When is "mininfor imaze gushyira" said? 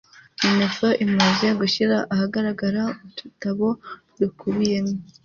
0.41-1.97